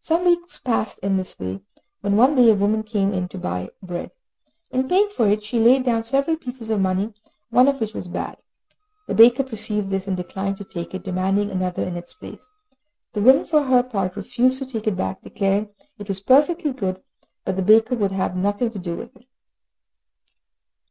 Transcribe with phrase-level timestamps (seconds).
[0.00, 1.60] Some weeks passed in this way,
[2.00, 4.12] when one day a woman came in to buy bread.
[4.70, 7.12] In paying for it, she laid down several pieces of money,
[7.50, 8.38] one of which was bad.
[9.08, 12.48] The baker perceived this, and declined to take it, demanding another in its place.
[13.12, 17.02] The woman, for her part, refused to take it back, declaring it was perfectly good,
[17.44, 19.26] but the baker would have nothing to do with it.